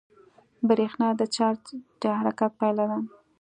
[0.69, 1.63] برېښنا د چارج
[2.01, 2.99] د حرکت پایله ده.